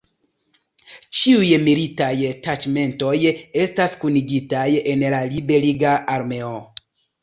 Ĉiuj 1.19 1.51
militaj 1.67 2.09
taĉmentoj 2.49 3.13
estas 3.67 3.97
kunigitaj 4.03 4.69
en 4.97 5.09
la 5.19 5.25
Liberiga 5.39 5.97
Armeo. 6.21 6.57